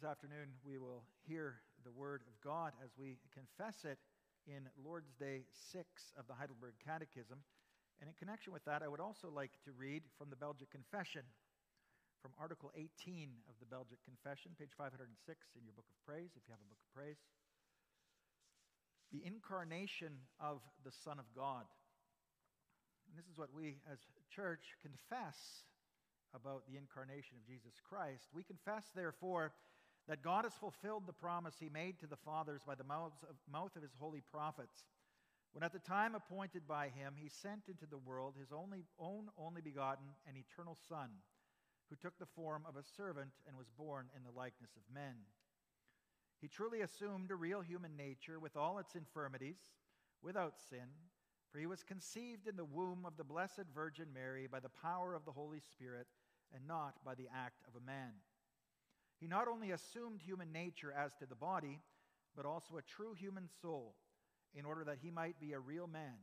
[0.00, 4.00] This afternoon, we will hear the Word of God as we confess it
[4.48, 5.44] in Lord's Day
[5.76, 5.84] 6
[6.16, 7.36] of the Heidelberg Catechism.
[8.00, 11.20] And in connection with that, I would also like to read from the Belgic Confession,
[12.24, 15.04] from Article 18 of the Belgic Confession, page 506
[15.60, 17.20] in your Book of Praise, if you have a Book of Praise.
[19.12, 21.68] The incarnation of the Son of God.
[23.04, 24.00] And this is what we as
[24.32, 25.68] church confess
[26.32, 28.32] about the incarnation of Jesus Christ.
[28.32, 29.52] We confess, therefore,
[30.10, 33.82] that God has fulfilled the promise he made to the fathers by the mouth of
[33.82, 34.82] his holy prophets,
[35.52, 39.28] when at the time appointed by him he sent into the world his only, own
[39.38, 41.10] only begotten and eternal Son,
[41.88, 45.14] who took the form of a servant and was born in the likeness of men.
[46.40, 49.60] He truly assumed a real human nature with all its infirmities,
[50.24, 50.90] without sin,
[51.52, 55.14] for he was conceived in the womb of the Blessed Virgin Mary by the power
[55.14, 56.08] of the Holy Spirit
[56.52, 58.10] and not by the act of a man.
[59.20, 61.82] He not only assumed human nature as to the body,
[62.34, 63.94] but also a true human soul,
[64.54, 66.16] in order that he might be a real man.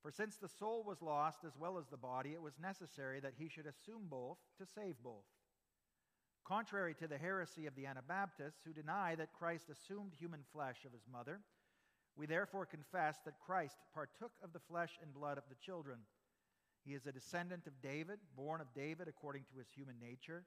[0.00, 3.34] For since the soul was lost as well as the body, it was necessary that
[3.36, 5.26] he should assume both to save both.
[6.46, 10.92] Contrary to the heresy of the Anabaptists, who deny that Christ assumed human flesh of
[10.92, 11.40] his mother,
[12.16, 15.98] we therefore confess that Christ partook of the flesh and blood of the children.
[16.84, 20.44] He is a descendant of David, born of David according to his human nature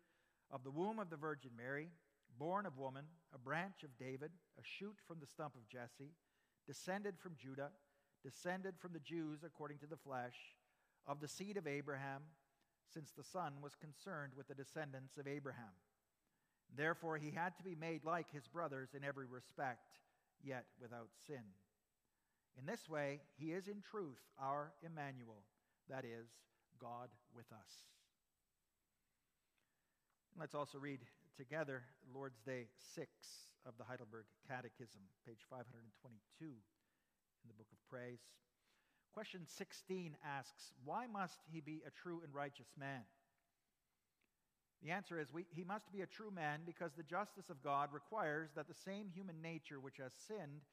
[0.51, 1.89] of the womb of the Virgin Mary,
[2.37, 6.13] born of woman, a branch of David, a shoot from the stump of Jesse,
[6.65, 7.69] descended from Judah,
[8.23, 10.35] descended from the Jews according to the flesh,
[11.07, 12.21] of the seed of Abraham,
[12.93, 15.73] since the Son was concerned with the descendants of Abraham.
[16.75, 19.97] Therefore, he had to be made like his brothers in every respect,
[20.43, 21.43] yet without sin.
[22.57, 25.43] In this way, he is in truth our Emmanuel,
[25.89, 26.27] that is,
[26.79, 27.73] God with us.
[30.39, 31.01] Let's also read
[31.35, 31.83] together
[32.15, 33.09] Lord's Day 6
[33.67, 36.53] of the Heidelberg Catechism, page 522 in
[37.45, 38.23] the Book of Praise.
[39.13, 43.03] Question 16 asks, Why must he be a true and righteous man?
[44.81, 47.89] The answer is we, he must be a true man because the justice of God
[47.91, 50.63] requires that the same human nature which has sinned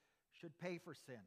[0.40, 1.26] should pay for sin.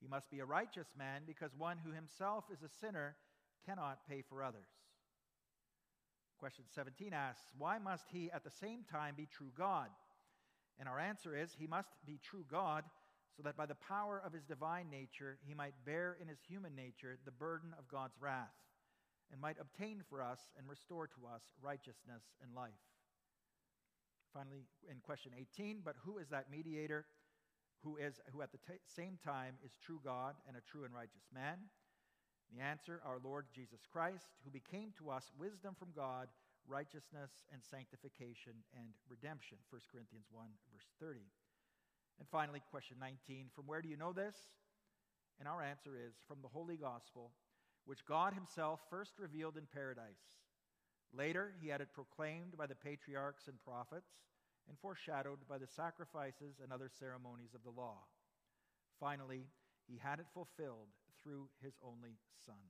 [0.00, 3.14] He must be a righteous man because one who himself is a sinner
[3.66, 4.85] cannot pay for others.
[6.38, 9.88] Question 17 asks, Why must he at the same time be true God?
[10.78, 12.84] And our answer is, He must be true God
[13.36, 16.74] so that by the power of his divine nature he might bear in his human
[16.74, 18.56] nature the burden of God's wrath
[19.30, 22.80] and might obtain for us and restore to us righteousness and life.
[24.32, 27.04] Finally, in question 18, but who is that mediator
[27.82, 30.94] who, is, who at the t- same time is true God and a true and
[30.94, 31.58] righteous man?
[32.54, 36.28] The answer, our Lord Jesus Christ, who became to us wisdom from God,
[36.68, 39.58] righteousness and sanctification and redemption.
[39.70, 41.20] 1 Corinthians 1, verse 30.
[42.18, 44.36] And finally, question 19 From where do you know this?
[45.38, 47.30] And our answer is from the Holy Gospel,
[47.84, 50.40] which God Himself first revealed in paradise.
[51.12, 54.10] Later, He had it proclaimed by the patriarchs and prophets
[54.68, 57.98] and foreshadowed by the sacrifices and other ceremonies of the law.
[58.98, 59.46] Finally,
[59.86, 60.90] he had it fulfilled
[61.26, 62.62] through his only Son.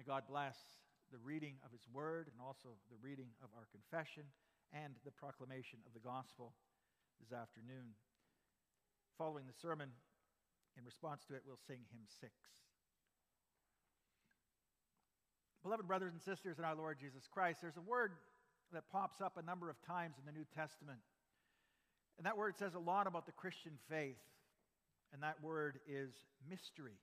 [0.00, 0.56] May God bless
[1.12, 4.24] the reading of his word and also the reading of our confession
[4.72, 6.56] and the proclamation of the gospel
[7.20, 7.92] this afternoon.
[9.20, 9.92] Following the sermon,
[10.80, 12.32] in response to it, we'll sing hymn six.
[15.62, 18.12] Beloved brothers and sisters in our Lord Jesus Christ, there's a word
[18.72, 21.00] that pops up a number of times in the New Testament
[22.18, 24.16] and that word says a lot about the Christian faith,
[25.12, 26.10] and that word is
[26.48, 26.98] mystery.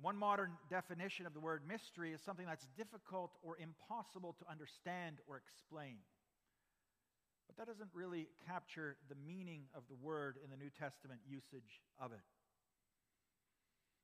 [0.00, 5.18] One modern definition of the word mystery is something that's difficult or impossible to understand
[5.28, 5.96] or explain.
[7.46, 11.80] But that doesn't really capture the meaning of the word in the New Testament usage
[12.00, 12.24] of it.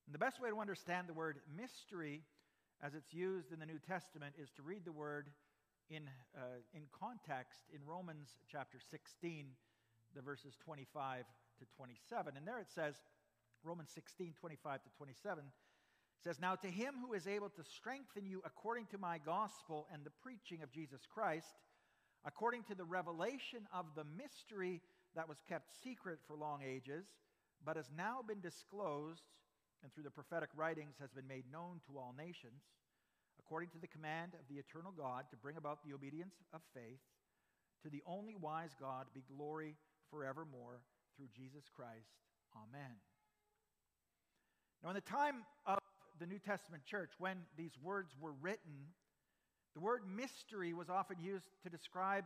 [0.06, 2.22] And the best way to understand the word mystery
[2.82, 5.28] as it's used in the New Testament is to read the word
[5.90, 9.46] in, uh, in context in Romans chapter 16,
[10.14, 11.24] the verses 25
[11.60, 12.36] to 27.
[12.36, 12.96] And there it says,
[13.62, 15.44] Romans 16, 25 to 27
[16.24, 20.04] says, Now to him who is able to strengthen you according to my gospel and
[20.04, 21.54] the preaching of Jesus Christ,
[22.24, 24.80] according to the revelation of the mystery
[25.14, 27.06] that was kept secret for long ages,
[27.64, 29.22] but has now been disclosed,
[29.82, 32.62] and through the prophetic writings has been made known to all nations
[33.50, 37.00] according to the command of the eternal God, to bring about the obedience of faith.
[37.82, 39.74] To the only wise God be glory
[40.10, 40.78] forevermore
[41.16, 42.10] through Jesus Christ.
[42.56, 42.96] Amen.
[44.82, 45.78] Now, in the time of
[46.18, 48.92] the New Testament church, when these words were written,
[49.74, 52.24] the word mystery was often used to describe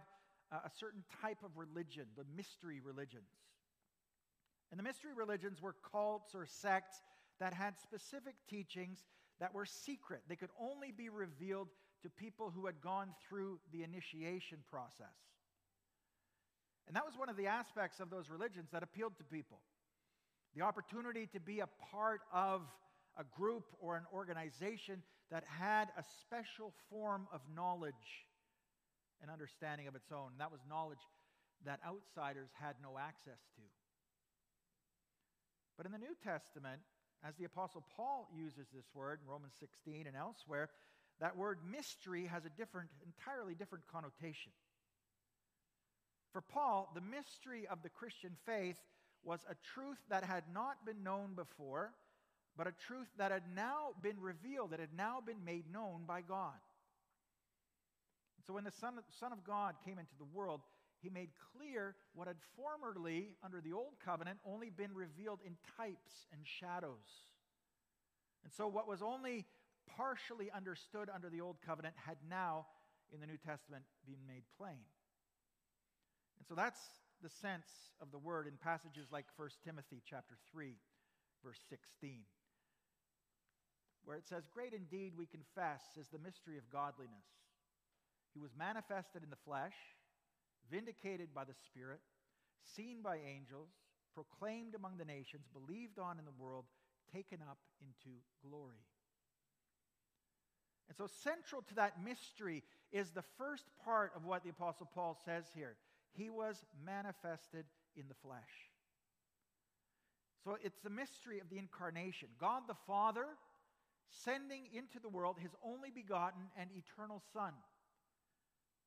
[0.52, 3.31] uh, a certain type of religion, the mystery religions.
[4.70, 7.02] And the mystery religions were cults or sects
[7.40, 9.04] that had specific teachings
[9.40, 10.22] that were secret.
[10.28, 11.69] They could only be revealed
[12.02, 15.14] to people who had gone through the initiation process.
[16.86, 19.60] And that was one of the aspects of those religions that appealed to people
[20.54, 22.62] the opportunity to be a part of
[23.19, 28.28] a group or an organization that had a special form of knowledge
[29.20, 30.31] and understanding of its own.
[30.31, 31.02] And that was knowledge
[31.64, 33.62] that outsiders had no access to.
[35.76, 36.80] But in the New Testament,
[37.26, 40.70] as the Apostle Paul uses this word in Romans 16 and elsewhere,
[41.20, 44.52] that word mystery has a different, entirely different connotation.
[46.34, 48.76] For Paul, the mystery of the Christian faith
[49.22, 51.92] was a truth that had not been known before,
[52.58, 56.22] but a truth that had now been revealed, that had now been made known by
[56.22, 56.58] God.
[58.44, 60.60] So when the Son of, Son of God came into the world,
[61.00, 66.26] he made clear what had formerly, under the Old Covenant, only been revealed in types
[66.32, 67.30] and shadows.
[68.42, 69.46] And so what was only
[69.96, 72.66] partially understood under the Old Covenant had now,
[73.12, 74.82] in the New Testament, been made plain.
[76.38, 76.81] And so that's
[77.22, 77.66] the sense
[78.00, 80.76] of the word in passages like 1 Timothy chapter 3,
[81.42, 82.20] verse 16,
[84.04, 87.28] where it says, Great indeed we confess is the mystery of godliness.
[88.34, 89.76] He was manifested in the flesh,
[90.70, 92.00] vindicated by the Spirit,
[92.76, 93.70] seen by angels,
[94.14, 96.64] proclaimed among the nations, believed on in the world,
[97.12, 98.82] taken up into glory.
[100.88, 105.16] And so, central to that mystery is the first part of what the Apostle Paul
[105.25, 105.76] says here.
[106.16, 107.64] He was manifested
[107.96, 108.70] in the flesh.
[110.44, 112.28] So, it's the mystery of the incarnation.
[112.38, 113.26] God the Father
[114.11, 117.52] sending into the world his only begotten and eternal Son.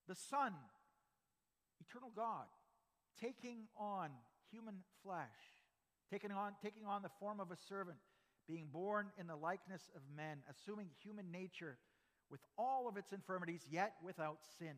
[0.08, 0.54] The Son,
[1.82, 2.46] eternal God,
[3.20, 4.10] taking on
[4.52, 5.26] human flesh,
[6.10, 7.98] taking on, taking on the form of a servant,
[8.48, 11.78] being born in the likeness of men, assuming human nature
[12.30, 14.76] with all of its infirmities, yet without sin.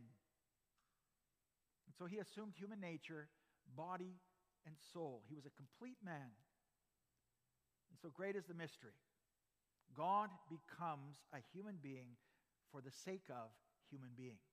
[1.89, 3.27] And so he assumed human nature,
[3.75, 4.21] body,
[4.65, 5.25] and soul.
[5.25, 6.29] He was a complete man.
[7.89, 8.93] And so great is the mystery.
[9.97, 12.13] God becomes a human being
[12.71, 13.49] for the sake of
[13.89, 14.45] human beings.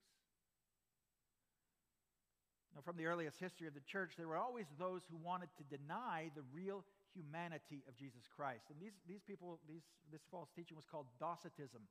[2.74, 5.64] Now, from the earliest history of the church, there were always those who wanted to
[5.76, 8.68] deny the real humanity of Jesus Christ.
[8.72, 11.84] And these, these people, these, this false teaching was called Docetism.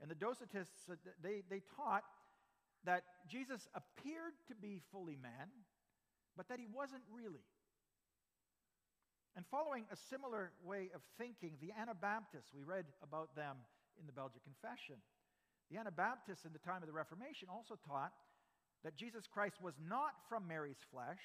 [0.00, 2.04] And the Docetists, uh, they, they taught
[2.84, 5.48] that Jesus appeared to be fully man,
[6.36, 7.46] but that he wasn't really.
[9.36, 13.56] And following a similar way of thinking, the Anabaptists, we read about them
[13.98, 14.96] in the Belgic Confession.
[15.70, 18.12] The Anabaptists in the time of the Reformation also taught
[18.84, 21.22] that Jesus Christ was not from Mary's flesh,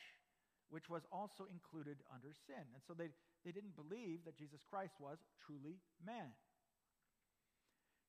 [0.70, 2.64] which was also included under sin.
[2.74, 3.10] And so they,
[3.44, 6.32] they didn't believe that Jesus Christ was truly man.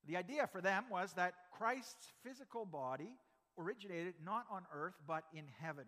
[0.07, 3.11] The idea for them was that Christ's physical body
[3.59, 5.85] originated not on earth, but in heaven.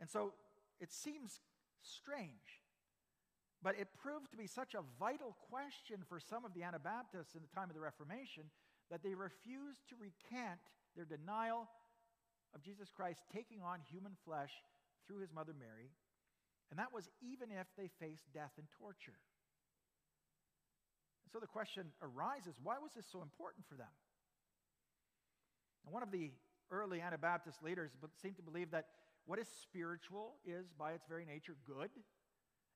[0.00, 0.32] And so
[0.80, 1.40] it seems
[1.82, 2.62] strange,
[3.62, 7.42] but it proved to be such a vital question for some of the Anabaptists in
[7.42, 8.44] the time of the Reformation
[8.90, 10.60] that they refused to recant
[10.96, 11.68] their denial
[12.54, 14.52] of Jesus Christ taking on human flesh
[15.06, 15.90] through his mother Mary,
[16.70, 19.18] and that was even if they faced death and torture.
[21.32, 23.92] So the question arises why was this so important for them?
[25.84, 26.30] And one of the
[26.72, 28.86] early Anabaptist leaders seem to believe that
[29.26, 31.90] what is spiritual is, by its very nature, good,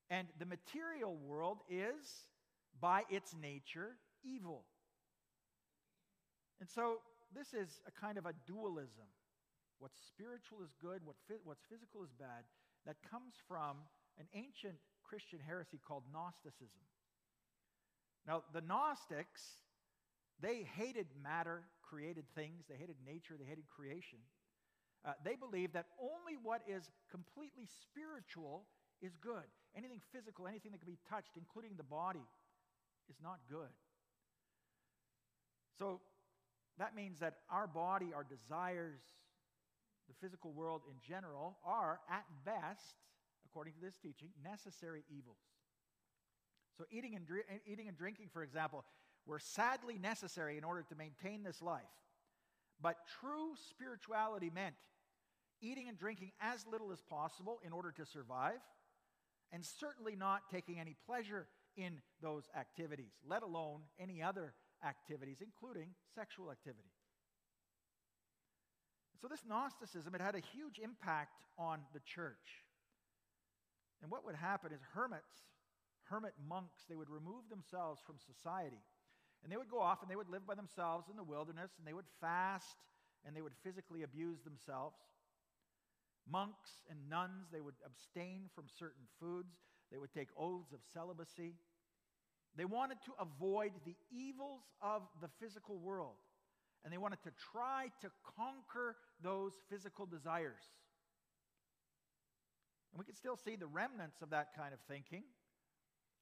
[0.09, 2.27] and the material world is,
[2.79, 4.63] by its nature, evil.
[6.61, 6.99] And so
[7.35, 9.07] this is a kind of a dualism
[9.79, 12.45] What's spiritual is good, what what's physical is bad.
[12.85, 13.77] That comes from
[14.17, 16.81] an ancient Christian heresy called Gnosticism.
[18.25, 19.43] Now, the Gnostics,
[20.41, 24.19] they hated matter, created things, they hated nature, they hated creation.
[25.05, 28.65] Uh, they believed that only what is completely spiritual
[29.01, 29.45] is good.
[29.75, 32.25] Anything physical, anything that can be touched, including the body,
[33.09, 33.71] is not good.
[35.77, 36.01] So
[36.77, 38.99] that means that our body, our desires,
[40.07, 42.95] the physical world in general are, at best,
[43.45, 45.37] according to this teaching, necessary evils.
[46.77, 47.25] So, eating and,
[47.65, 48.85] eating and drinking, for example,
[49.27, 51.83] were sadly necessary in order to maintain this life.
[52.81, 54.75] But true spirituality meant
[55.61, 58.59] eating and drinking as little as possible in order to survive,
[59.51, 64.53] and certainly not taking any pleasure in those activities, let alone any other
[64.85, 66.89] activities, including sexual activity.
[69.21, 72.63] So, this Gnosticism, it had a huge impact on the church.
[74.01, 75.49] And what would happen is hermits,
[76.03, 78.83] hermit monks, they would remove themselves from society.
[79.43, 81.87] And they would go off and they would live by themselves in the wilderness and
[81.87, 82.77] they would fast
[83.25, 84.97] and they would physically abuse themselves.
[86.29, 89.55] Monks and nuns, they would abstain from certain foods.
[89.91, 91.53] They would take oaths of celibacy.
[92.55, 96.17] They wanted to avoid the evils of the physical world.
[96.83, 100.63] And they wanted to try to conquer those physical desires.
[102.91, 105.23] And we can still see the remnants of that kind of thinking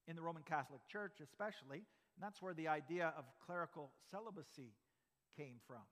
[0.08, 1.84] in the Roman Catholic Church, especially.
[2.16, 4.74] And that's where the idea of clerical celibacy
[5.38, 5.84] came from.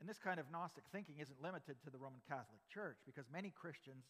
[0.00, 3.52] And this kind of Gnostic thinking isn't limited to the Roman Catholic Church because many
[3.54, 4.04] Christians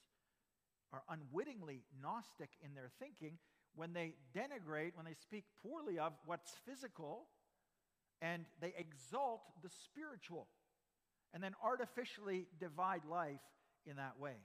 [0.93, 3.39] are unwittingly Gnostic in their thinking
[3.75, 7.27] when they denigrate, when they speak poorly of what's physical,
[8.21, 10.47] and they exalt the spiritual,
[11.35, 13.41] and then artificially divide life
[13.87, 14.37] in that way.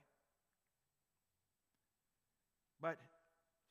[2.82, 2.98] But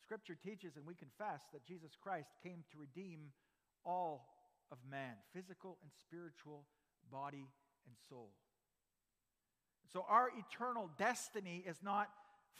[0.06, 3.32] Scripture teaches, and we confess, that Jesus Christ came to redeem
[3.84, 4.28] all
[4.70, 6.62] of man physical and spiritual,
[7.10, 7.50] body
[7.86, 8.30] and soul.
[9.92, 12.08] So our eternal destiny is not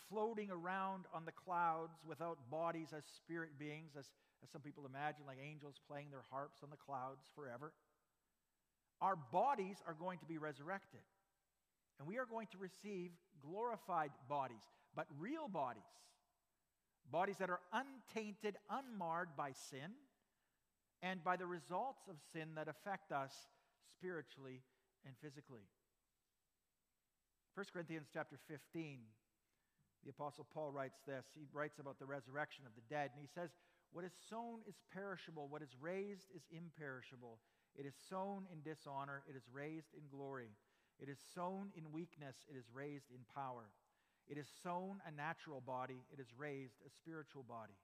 [0.09, 4.07] floating around on the clouds without bodies as spirit beings, as,
[4.43, 7.73] as some people imagine, like angels playing their harps on the clouds forever.
[9.00, 11.00] Our bodies are going to be resurrected.
[12.00, 13.11] And we are going to receive
[13.41, 14.62] glorified bodies,
[14.97, 15.83] but real bodies.
[17.10, 19.94] Bodies that are untainted, unmarred by sin,
[21.02, 23.32] and by the results of sin that affect us
[23.96, 24.62] spiritually
[25.04, 25.68] and physically.
[27.54, 28.98] 1 Corinthians chapter 15,
[30.04, 31.25] the Apostle Paul writes this.
[31.34, 33.50] He writes about the resurrection of the dead, and he says,
[33.92, 37.38] What is sown is perishable, what is raised is imperishable.
[37.75, 40.50] It is sown in dishonor, it is raised in glory.
[40.98, 43.70] It is sown in weakness, it is raised in power.
[44.28, 47.78] It is sown a natural body, it is raised a spiritual body.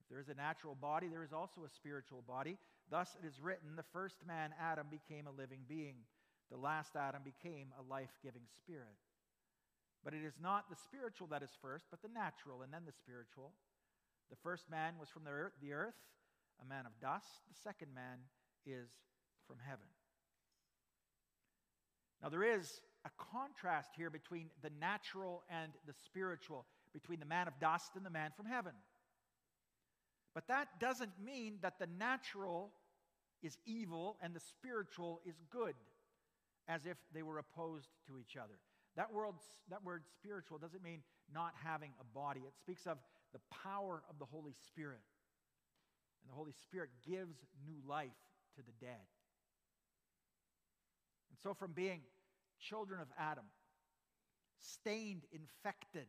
[0.00, 2.58] If there is a natural body, there is also a spiritual body.
[2.90, 5.96] Thus it is written, the first man, Adam, became a living being.
[6.50, 8.96] The last Adam became a life giving spirit.
[10.04, 12.92] But it is not the spiritual that is first, but the natural, and then the
[12.92, 13.52] spiritual.
[14.30, 15.96] The first man was from the earth, the earth,
[16.62, 17.44] a man of dust.
[17.48, 18.18] The second man
[18.64, 18.88] is
[19.46, 19.88] from heaven.
[22.22, 27.48] Now, there is a contrast here between the natural and the spiritual, between the man
[27.48, 28.72] of dust and the man from heaven.
[30.34, 32.70] But that doesn't mean that the natural
[33.42, 35.74] is evil and the spiritual is good
[36.68, 38.58] as if they were opposed to each other.
[38.96, 39.34] That, word,
[39.70, 42.98] that word spiritual doesn't mean not having a body, it speaks of
[43.32, 45.00] the power of the Holy Spirit.
[46.22, 47.36] And the Holy Spirit gives
[47.66, 48.10] new life
[48.56, 49.06] to the dead.
[51.30, 52.00] And so, from being
[52.60, 53.44] children of Adam,
[54.58, 56.06] stained, infected,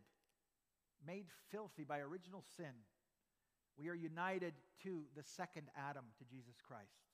[1.05, 2.73] made filthy by original sin,
[3.77, 4.53] we are united
[4.83, 7.07] to the second Adam, to Jesus Christ.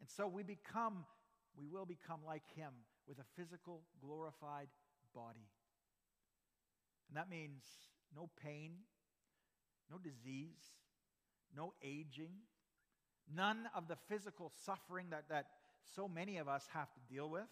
[0.00, 1.04] And so we become
[1.56, 2.72] we will become like him
[3.06, 4.68] with a physical, glorified
[5.14, 5.50] body.
[7.08, 7.62] And that means
[8.16, 8.72] no pain,
[9.90, 10.62] no disease,
[11.54, 12.32] no aging,
[13.34, 15.46] none of the physical suffering that, that
[15.94, 17.48] so many of us have to deal with.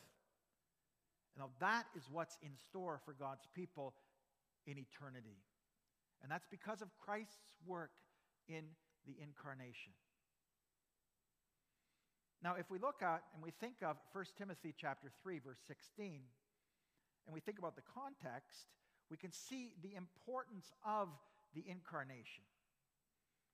[1.35, 3.95] And that is what's in store for God's people
[4.67, 5.39] in eternity.
[6.23, 7.93] And that's because of Christ's work
[8.49, 8.65] in
[9.07, 9.93] the incarnation.
[12.43, 16.21] Now, if we look at and we think of 1 Timothy chapter 3 verse 16
[17.27, 18.67] and we think about the context,
[19.11, 21.09] we can see the importance of
[21.55, 22.45] the incarnation.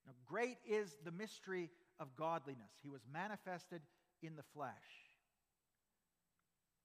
[0.06, 2.70] Now, great is the mystery of godliness.
[2.82, 3.82] He was manifested
[4.22, 5.05] in the flesh.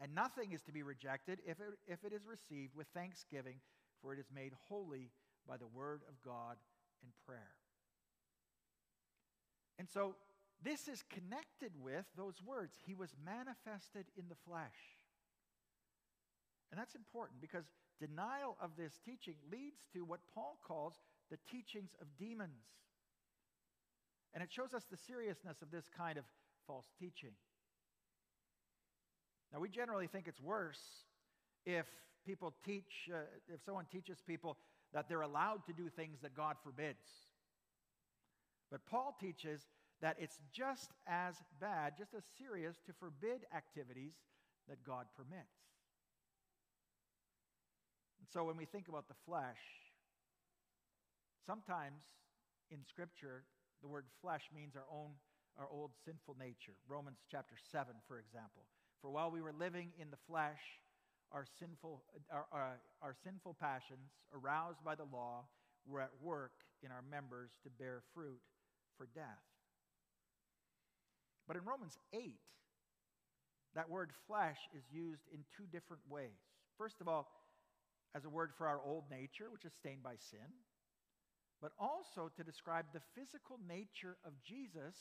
[0.00, 3.56] and nothing is to be rejected if it, if it is received with thanksgiving,
[4.02, 5.10] for it is made holy
[5.48, 6.56] by the word of God
[7.02, 7.54] and prayer.
[9.78, 10.16] And so
[10.62, 12.76] this is connected with those words.
[12.86, 14.96] He was manifested in the flesh.
[16.70, 17.64] And that's important because
[18.00, 20.94] denial of this teaching leads to what Paul calls
[21.30, 22.64] the teachings of demons.
[24.34, 26.24] And it shows us the seriousness of this kind of
[26.66, 27.32] false teaching.
[29.52, 30.80] Now, we generally think it's worse
[31.64, 31.86] if
[32.26, 34.56] people teach, uh, if someone teaches people
[34.92, 37.04] that they're allowed to do things that God forbids.
[38.70, 39.62] But Paul teaches
[40.02, 44.14] that it's just as bad, just as serious to forbid activities
[44.68, 45.56] that God permits.
[48.20, 49.62] And so when we think about the flesh,
[51.46, 52.02] sometimes
[52.70, 53.44] in Scripture,
[53.82, 55.12] the word flesh means our own,
[55.58, 56.74] our old sinful nature.
[56.88, 58.64] Romans chapter 7, for example.
[59.00, 60.60] For while we were living in the flesh,
[61.32, 65.44] our sinful, our, our, our sinful passions, aroused by the law,
[65.86, 68.40] were at work in our members to bear fruit
[68.96, 69.44] for death.
[71.46, 72.34] But in Romans 8,
[73.74, 76.40] that word flesh is used in two different ways.
[76.78, 77.28] First of all,
[78.14, 80.48] as a word for our old nature, which is stained by sin,
[81.60, 84.96] but also to describe the physical nature of Jesus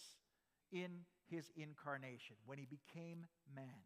[0.71, 3.83] in his incarnation, when he became man.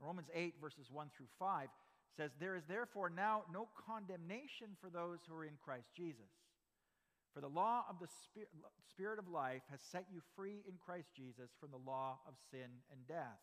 [0.00, 1.68] Romans 8, verses 1 through 5
[2.16, 6.30] says, There is therefore now no condemnation for those who are in Christ Jesus.
[7.34, 8.08] For the law of the
[8.88, 12.82] Spirit of life has set you free in Christ Jesus from the law of sin
[12.90, 13.38] and death.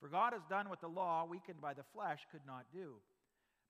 [0.00, 2.96] For God has done what the law, weakened by the flesh, could not do.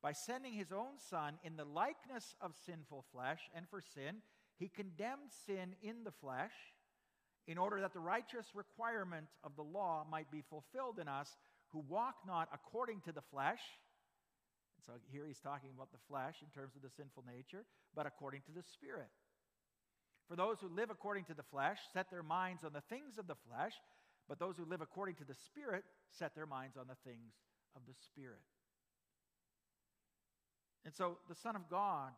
[0.03, 4.17] By sending his own Son in the likeness of sinful flesh, and for sin,
[4.59, 6.53] he condemned sin in the flesh,
[7.47, 11.37] in order that the righteous requirement of the law might be fulfilled in us
[11.69, 13.61] who walk not according to the flesh.
[14.77, 18.07] And so here he's talking about the flesh in terms of the sinful nature, but
[18.07, 19.11] according to the Spirit.
[20.29, 23.27] For those who live according to the flesh set their minds on the things of
[23.27, 23.75] the flesh,
[24.29, 27.35] but those who live according to the Spirit set their minds on the things
[27.77, 28.41] of the Spirit.
[30.85, 32.13] And so the Son of God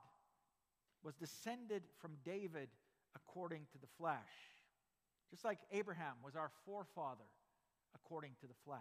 [1.03, 2.69] was descended from David
[3.15, 4.19] according to the flesh,
[5.31, 7.25] just like Abraham was our forefather
[7.95, 8.81] according to the flesh.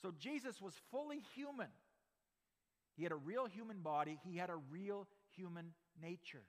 [0.00, 1.68] So Jesus was fully human.
[2.96, 6.44] He had a real human body, he had a real human nature.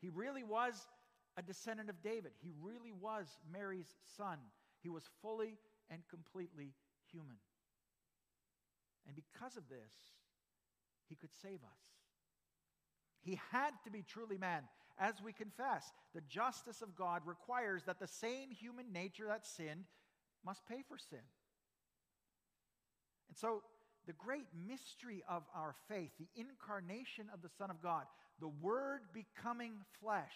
[0.00, 0.74] He really was
[1.36, 2.32] a descendant of David.
[2.42, 4.38] He really was Mary's son.
[4.82, 5.56] He was fully
[5.90, 6.74] and completely
[7.10, 7.36] human.
[9.06, 9.92] And because of this,
[11.08, 11.82] he could save us.
[13.20, 14.62] He had to be truly man.
[14.98, 19.86] As we confess, the justice of God requires that the same human nature that sinned
[20.44, 21.18] must pay for sin.
[23.28, 23.62] And so,
[24.06, 28.04] the great mystery of our faith, the incarnation of the Son of God,
[28.38, 30.34] the Word becoming flesh,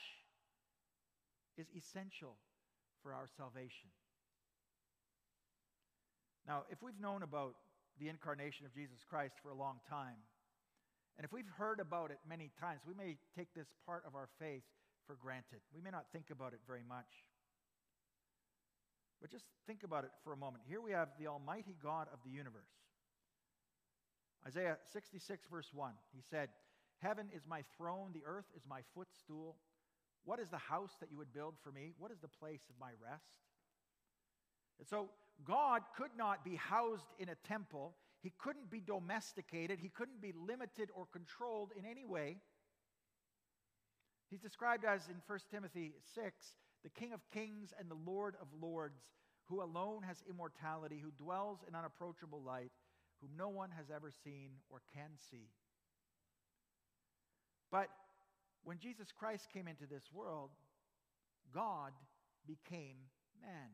[1.59, 2.37] is essential
[3.03, 3.91] for our salvation.
[6.47, 7.57] Now, if we've known about
[8.01, 10.17] the incarnation of Jesus Christ for a long time,
[11.19, 14.29] and if we've heard about it many times, we may take this part of our
[14.39, 14.63] faith
[15.07, 15.59] for granted.
[15.75, 17.27] We may not think about it very much.
[19.21, 20.63] But just think about it for a moment.
[20.69, 22.71] Here we have the Almighty God of the universe.
[24.47, 26.51] Isaiah 66, verse 1, he said,
[26.99, 29.57] Heaven is my throne, the earth is my footstool.
[30.25, 31.93] What is the house that you would build for me?
[31.99, 33.25] What is the place of my rest?
[34.79, 35.09] And so
[35.45, 37.95] God could not be housed in a temple.
[38.23, 39.79] He couldn't be domesticated.
[39.81, 42.39] He couldn't be limited or controlled in any way.
[44.31, 46.35] He's described as in 1 Timothy 6
[46.85, 49.01] the King of kings and the Lord of lords,
[49.47, 52.71] who alone has immortality, who dwells in unapproachable light
[53.21, 55.49] whom no one has ever seen or can see.
[57.71, 57.89] But
[58.65, 60.51] when Jesus Christ came into this world,
[61.53, 61.93] God
[62.47, 62.97] became
[63.43, 63.71] man.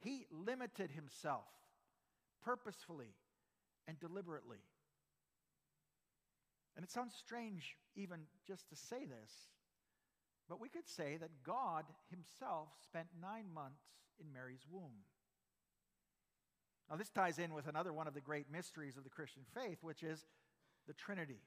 [0.00, 1.44] He limited himself
[2.44, 3.14] purposefully
[3.86, 4.58] and deliberately.
[6.76, 9.32] And it sounds strange even just to say this,
[10.48, 13.82] but we could say that God himself spent nine months
[14.20, 15.04] in Mary's womb.
[16.88, 19.78] Now, this ties in with another one of the great mysteries of the Christian faith,
[19.82, 20.26] which is
[20.88, 21.40] the Trinity.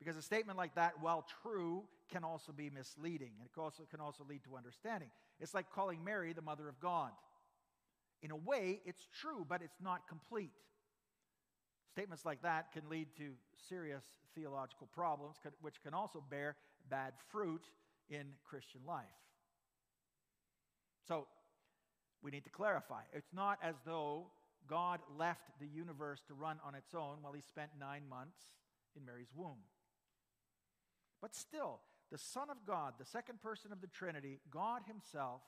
[0.00, 3.32] Because a statement like that, while true, can also be misleading.
[3.38, 5.10] and It also, can also lead to understanding.
[5.40, 7.12] It's like calling Mary the mother of God.
[8.26, 10.50] In a way, it's true, but it's not complete.
[11.92, 13.34] Statements like that can lead to
[13.68, 14.02] serious
[14.34, 16.56] theological problems, which can also bear
[16.90, 17.62] bad fruit
[18.10, 19.04] in Christian life.
[21.06, 21.28] So,
[22.20, 23.02] we need to clarify.
[23.12, 24.26] It's not as though
[24.66, 28.40] God left the universe to run on its own while he spent nine months
[28.96, 29.62] in Mary's womb.
[31.22, 31.78] But still,
[32.10, 35.42] the Son of God, the second person of the Trinity, God Himself,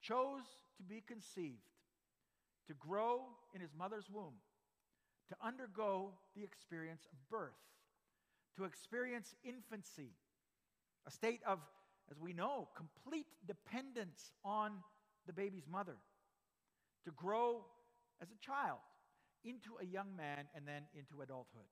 [0.00, 0.44] chose
[0.76, 1.58] to be conceived,
[2.68, 3.22] to grow
[3.54, 4.34] in His mother's womb,
[5.28, 7.58] to undergo the experience of birth,
[8.56, 10.12] to experience infancy,
[11.06, 11.58] a state of,
[12.10, 14.72] as we know, complete dependence on
[15.26, 15.96] the baby's mother,
[17.04, 17.64] to grow
[18.22, 18.78] as a child
[19.44, 21.68] into a young man and then into adulthood.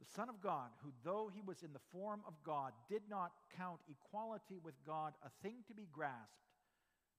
[0.00, 3.32] The Son of God, who though he was in the form of God, did not
[3.56, 6.44] count equality with God a thing to be grasped,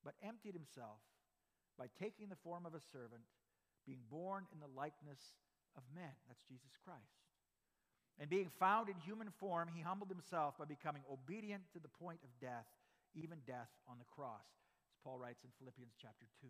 [0.03, 0.99] but emptied himself
[1.77, 3.23] by taking the form of a servant,
[3.85, 5.19] being born in the likeness
[5.77, 6.11] of men.
[6.27, 7.25] That's Jesus Christ.
[8.19, 12.19] And being found in human form, he humbled himself by becoming obedient to the point
[12.23, 12.67] of death,
[13.13, 14.47] even death on the cross,
[14.88, 16.47] as Paul writes in Philippians chapter 2.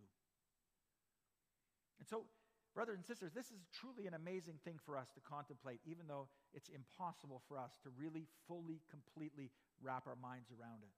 [1.97, 2.29] And so,
[2.77, 6.29] brothers and sisters, this is truly an amazing thing for us to contemplate, even though
[6.53, 9.49] it's impossible for us to really fully, completely
[9.81, 10.93] wrap our minds around it.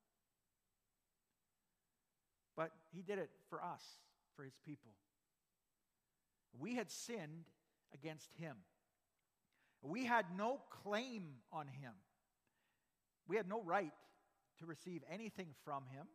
[2.57, 3.85] But he did it for us,
[4.38, 4.91] for his people.
[6.58, 7.45] We had sinned
[7.93, 8.56] against him.
[9.82, 11.93] We had no claim on him.
[13.28, 13.91] We had no right
[14.60, 16.08] to receive anything from him,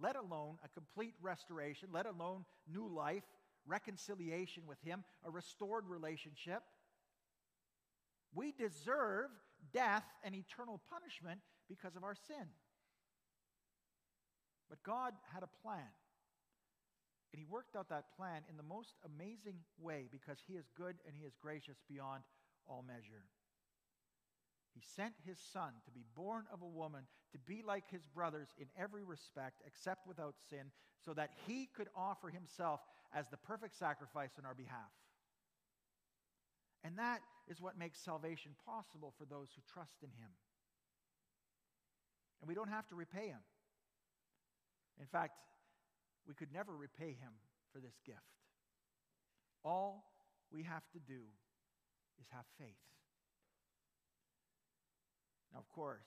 [0.00, 3.24] let alone a complete restoration, let alone new life,
[3.66, 6.62] reconciliation with him, a restored relationship.
[8.34, 9.30] We deserve
[9.72, 12.46] death and eternal punishment because of our sin.
[14.68, 15.86] But God had a plan.
[17.34, 20.94] And He worked out that plan in the most amazing way because He is good
[21.04, 22.22] and He is gracious beyond
[22.64, 23.26] all measure.
[24.72, 28.54] He sent His Son to be born of a woman, to be like His brothers
[28.56, 30.70] in every respect, except without sin,
[31.04, 32.78] so that He could offer Himself
[33.12, 34.94] as the perfect sacrifice on our behalf.
[36.84, 37.18] And that
[37.48, 40.30] is what makes salvation possible for those who trust in Him.
[42.40, 43.42] And we don't have to repay Him.
[45.00, 45.32] In fact,
[46.26, 47.32] we could never repay him
[47.72, 48.18] for this gift.
[49.64, 50.04] All
[50.50, 51.20] we have to do
[52.20, 52.68] is have faith.
[55.52, 56.06] Now, of course,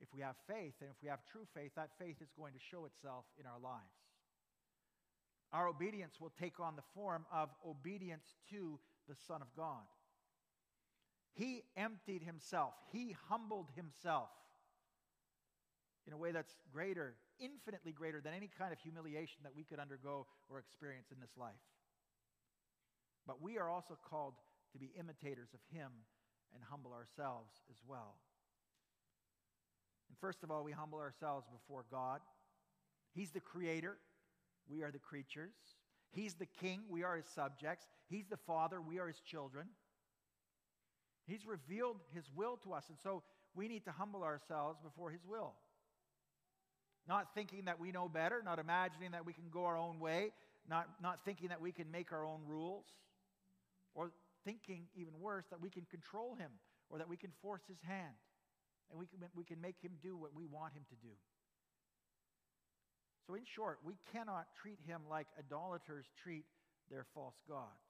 [0.00, 2.58] if we have faith and if we have true faith, that faith is going to
[2.58, 3.84] show itself in our lives.
[5.52, 9.84] Our obedience will take on the form of obedience to the Son of God.
[11.32, 14.30] He emptied himself, he humbled himself
[16.06, 19.78] in a way that's greater infinitely greater than any kind of humiliation that we could
[19.78, 21.64] undergo or experience in this life.
[23.26, 24.34] But we are also called
[24.72, 25.90] to be imitators of Him
[26.54, 28.16] and humble ourselves as well.
[30.08, 32.20] And first of all, we humble ourselves before God.
[33.12, 33.96] He's the creator,
[34.68, 35.54] we are the creatures.
[36.12, 37.86] He's the king, we are his subjects.
[38.08, 39.66] He's the father, we are his children.
[41.26, 43.22] He's revealed his will to us, and so
[43.54, 45.54] we need to humble ourselves before his will
[47.08, 50.32] not thinking that we know better, not imagining that we can go our own way,
[50.68, 52.84] not, not thinking that we can make our own rules,
[53.94, 54.10] or
[54.44, 56.50] thinking, even worse, that we can control him
[56.90, 58.14] or that we can force his hand
[58.90, 61.14] and we can, we can make him do what we want him to do.
[63.26, 66.44] So, in short, we cannot treat him like idolaters treat
[66.90, 67.82] their false gods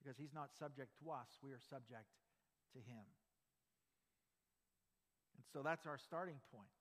[0.00, 2.08] because he's not subject to us, we are subject
[2.72, 3.04] to him.
[5.36, 6.79] And so that's our starting point.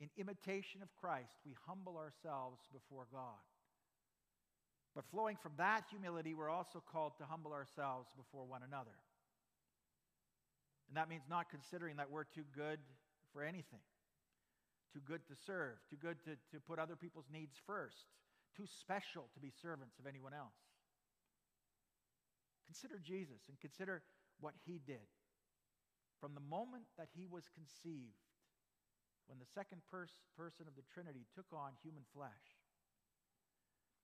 [0.00, 3.42] In imitation of Christ, we humble ourselves before God.
[4.94, 8.98] But flowing from that humility, we're also called to humble ourselves before one another.
[10.88, 12.78] And that means not considering that we're too good
[13.32, 13.84] for anything,
[14.92, 18.06] too good to serve, too good to, to put other people's needs first,
[18.56, 20.56] too special to be servants of anyone else.
[22.66, 24.02] Consider Jesus and consider
[24.40, 25.06] what he did.
[26.20, 28.27] From the moment that he was conceived,
[29.28, 32.58] when the second pers- person of the Trinity took on human flesh.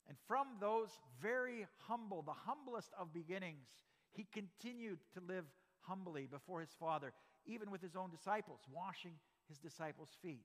[0.06, 3.66] And from those very humble, the humblest of beginnings,
[4.12, 5.44] he continued to live
[5.80, 7.12] humbly before his Father,
[7.46, 9.14] even with his own disciples, washing
[9.48, 10.44] his disciples' feet.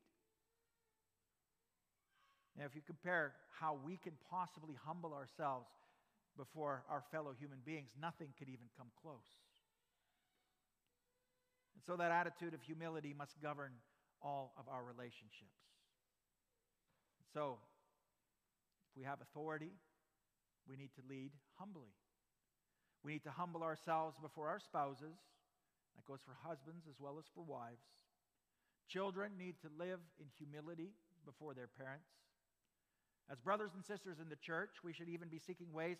[2.57, 5.67] Now, if you compare how we can possibly humble ourselves
[6.37, 9.27] before our fellow human beings, nothing could even come close.
[11.75, 13.71] And so that attitude of humility must govern
[14.21, 15.59] all of our relationships.
[17.33, 17.57] So,
[18.89, 19.71] if we have authority,
[20.67, 21.93] we need to lead humbly.
[23.03, 25.17] We need to humble ourselves before our spouses.
[25.95, 27.85] That goes for husbands as well as for wives.
[28.87, 30.91] Children need to live in humility
[31.25, 32.09] before their parents.
[33.31, 35.97] As brothers and sisters in the church, we should even be seeking ways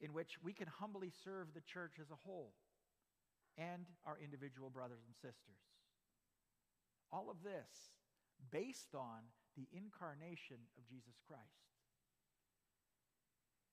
[0.00, 2.52] in which we can humbly serve the church as a whole
[3.58, 5.58] and our individual brothers and sisters.
[7.12, 7.90] All of this
[8.50, 9.20] based on
[9.56, 11.42] the incarnation of Jesus Christ.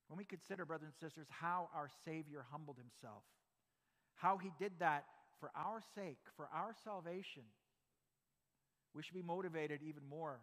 [0.07, 3.23] When we consider, brothers and sisters, how our Savior humbled himself,
[4.15, 5.05] how he did that
[5.39, 7.43] for our sake, for our salvation,
[8.93, 10.39] we should be motivated even more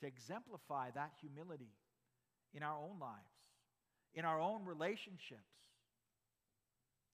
[0.00, 1.72] to exemplify that humility
[2.54, 3.34] in our own lives,
[4.14, 5.56] in our own relationships.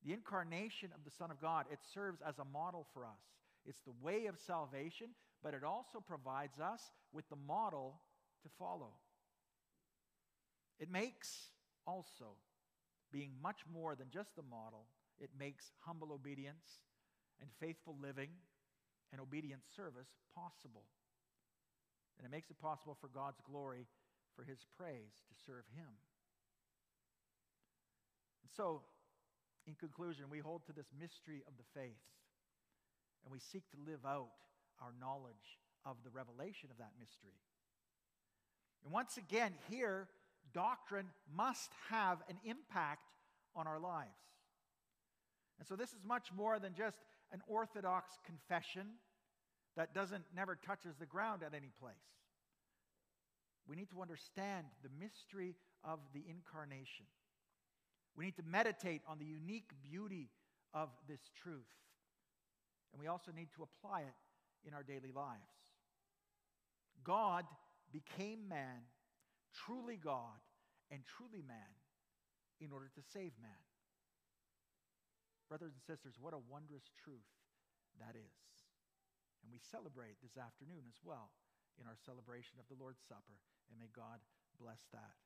[0.05, 3.23] The incarnation of the Son of God, it serves as a model for us.
[3.67, 5.09] It's the way of salvation,
[5.43, 8.01] but it also provides us with the model
[8.43, 8.95] to follow.
[10.81, 11.51] It makes
[11.87, 12.37] also
[13.13, 14.87] being much more than just the model,
[15.21, 16.81] it makes humble obedience
[17.41, 18.31] and faithful living
[19.13, 20.85] and obedient service possible.
[22.17, 23.87] And it makes it possible for God's glory,
[24.35, 25.93] for his praise, to serve him.
[28.43, 28.83] And so,
[29.67, 32.01] in conclusion, we hold to this mystery of the faith
[33.25, 34.31] and we seek to live out
[34.81, 37.39] our knowledge of the revelation of that mystery.
[38.85, 40.09] And once again, here,
[40.53, 43.11] doctrine must have an impact
[43.55, 44.11] on our lives.
[45.59, 46.99] And so, this is much more than just
[47.33, 48.87] an orthodox confession
[49.77, 51.95] that doesn't never touches the ground at any place.
[53.69, 55.55] We need to understand the mystery
[55.85, 57.07] of the incarnation.
[58.17, 60.29] We need to meditate on the unique beauty
[60.75, 61.71] of this truth.
[62.93, 64.17] And we also need to apply it
[64.69, 65.73] in our daily lives.
[67.03, 67.45] God
[67.91, 68.87] became man,
[69.53, 70.39] truly God
[70.93, 71.73] and truly man,
[72.61, 73.65] in order to save man.
[75.49, 77.29] Brothers and sisters, what a wondrous truth
[77.99, 78.41] that is.
[79.43, 81.33] And we celebrate this afternoon as well
[81.81, 83.41] in our celebration of the Lord's Supper.
[83.69, 84.23] And may God
[84.61, 85.17] bless that.